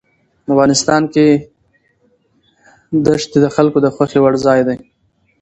[0.51, 1.25] افغانستان کې
[3.21, 4.77] ښتې د خلکو د خوښې وړ ځای دی.